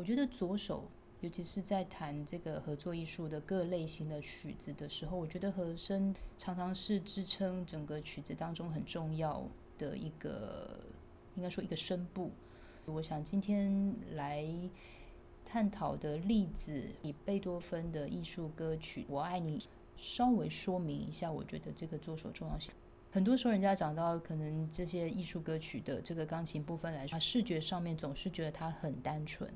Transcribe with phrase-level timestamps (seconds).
[0.00, 0.84] 我觉得左手，
[1.20, 9.46] 尤其是在弹这个合作艺术的各类型的曲子的时候，我觉得和声常常是支撑整个曲子当中很重要
[9.76, 10.80] 的一个，
[11.34, 12.30] 应该说一个声部。
[12.86, 14.42] 我想今天来
[15.44, 19.58] 探讨的例子，以贝多芬的艺术歌曲《我爱你》
[19.98, 22.72] 稍微说明一下，我觉得这个左手重要性。
[23.10, 29.52] 很多时候，人家讲到可能这些艺术歌曲的这个钢琴部分来说，视觉上面总是觉得它很单纯。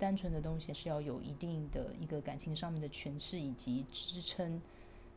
[0.00, 4.60] 单纯的东西是要有一定的一个感情上面的诠释以及支撑，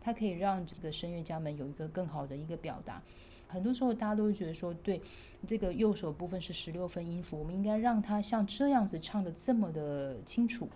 [0.02, 3.02] 它可以让这个声乐家们有一个更好的一个表达。
[3.48, 5.02] 很多时候，大家都会觉得说，对
[5.48, 10.68] 这个右手部分是十六分音符，我们应该让它像这样子唱的这么的清楚。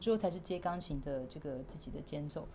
[0.00, 2.48] 之后才是接钢琴的这个自己的间奏。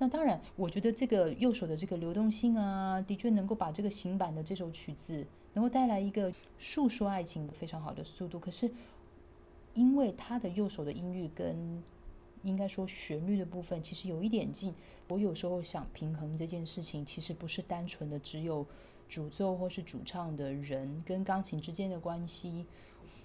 [0.00, 8.38] 那当然，我觉得这个右手的这个流动性啊，的确能够把这个行板的这首曲子能够带来一个诉说爱情非常好的速度。
[8.38, 8.70] 可是，
[9.74, 11.82] 因为他的右手的音域跟
[12.42, 14.72] 应该说旋律的部分其实有一点近，
[15.08, 18.64] 我有时候想平衡这件事情，其实不是单纯的只有
[19.08, 22.66] 主奏或是主唱的人跟钢琴之间的关系。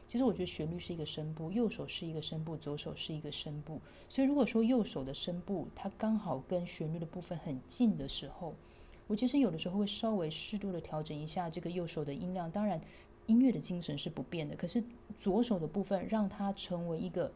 [0.07, 3.79] 其实我觉得旋律是一个声部，右手是一个声部，左手是一个声部。
[4.09, 8.53] 所以如果说右手的声部它刚好跟旋律的部分很近的时候，
[9.07, 12.49] 我其实有的时候会稍微适度的调整一下这个右手的音量。
[12.51, 12.79] 当然，
[13.27, 14.83] 音乐的精神是不变的，可是
[15.19, 17.31] 左手的部分让它成为一个，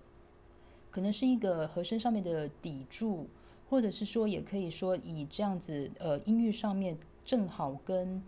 [0.92, 3.28] 可能是一个和声上面的抵柱，
[3.70, 8.22] 或者是说也可以说以这样子呃音乐上面正好跟。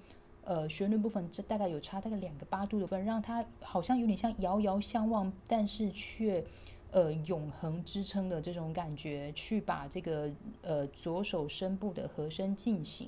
[0.49, 6.43] 呃，旋律部分这大概有差大概两个八度的分，让它好像有点像遥遥相望，但是却
[6.89, 10.27] 呃永恒支撑的这种感觉，去把这个
[10.63, 13.07] 呃左手声部的和声进行，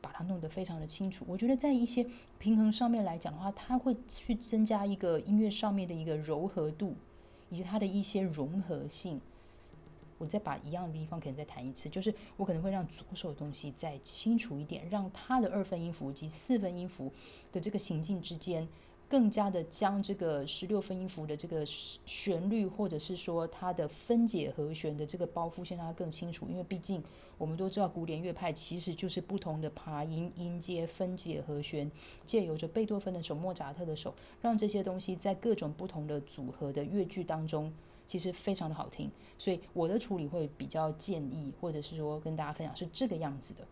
[0.00, 1.22] 把它弄得非常的清楚。
[1.28, 2.06] 我觉得在一些
[2.38, 6.94] 平衡上面来讲的话，它会去增加一个音乐上面的一个柔和度，
[7.50, 9.20] 以及它的一些融合性。
[10.18, 17.12] 我再把一样的地方可能再弹一次，就是我可能会让左手的东西再清楚一点，让它的二分音符及四分音符
[17.52, 18.66] 的这个行进之间，
[19.08, 26.46] 更加的将这个十六分音符的这个旋律，或者是说它的分解和弦的这个包袱，先让它更清楚。
[26.48, 27.02] 因为毕竟
[27.38, 31.90] 我们都知道，古典乐派其实就是不同的爬音、音阶、分解和弦，
[32.24, 37.72] 借由着贝多芬的手、莫扎特的手，让这些东西在各种不同的组合的乐句当中。
[38.06, 43.66] 其实非常的好听，所以我的处理会比较建议，或者是说跟大家分享是这个样子的，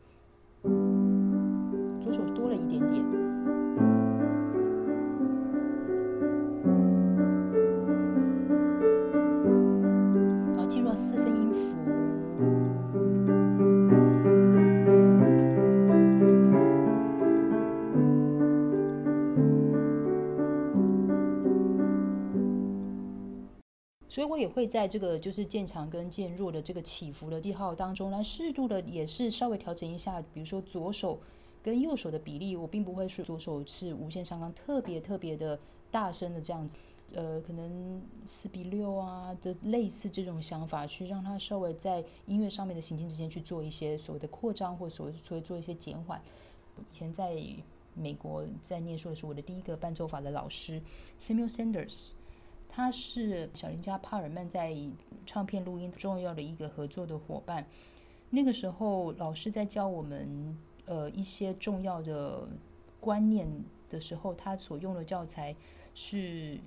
[2.02, 3.04] 左手多了一点点。
[10.52, 11.43] 然后进入四分音
[24.14, 31.18] 所以我也会在这个就是渐强跟渐弱的这个起伏的记号当中来适度的也是稍微调整一下，比如说左手
[31.64, 35.58] 跟右手的比例，我并不会说左手是无限上纲特别特别的
[35.90, 36.76] 大声的这样子，
[37.12, 46.22] 呃，可能四比六啊的类似这种想法，去让它稍微在音乐上面的行进之间去做一些所谓的扩张，或所谓所谓做一些减缓。
[46.78, 47.36] 以前在
[47.94, 50.80] 美国在念书的时候，我的第一个伴奏法的老师
[51.20, 52.10] Samuel Sanders。
[52.76, 54.76] 他是小林家帕尔曼在
[55.24, 57.64] 唱片录音重要的一个合作的伙伴。
[58.30, 62.48] 那个时候，老师在教我们呃一些重要的
[62.98, 63.48] 观念
[63.88, 65.54] 的时候，他所用的教材
[65.94, 66.58] 是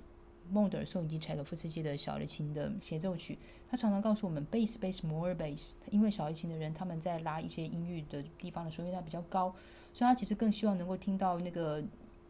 [0.50, 3.38] 孟德尔颂以及柴可夫斯基的小提琴的协奏曲。
[3.68, 9.54] 他常常告诉我们，bass bass more bass，因为小提琴的人他们在拉一些音域的地方的时候，因为它比较高，
[9.92, 11.84] 所以他其实更希望能够听到那个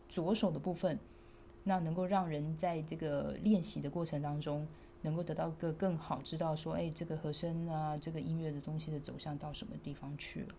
[0.09, 0.99] 左手的部分。
[1.65, 4.67] 那能够让人在这个练习的过程当中，
[5.03, 10.55] 能够得到个更好知道说，哎，这个和声啊，这个音乐的东西的走向到什么地方去了。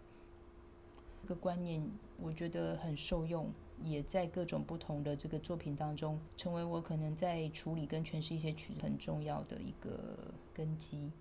[1.21, 1.85] 这个观念
[2.17, 3.51] 我觉得很受用，
[3.83, 10.17] 也在各种不同的这个作品当中，成为我可能在处理跟诠释一些曲子很重要的一个
[10.53, 11.11] 根基。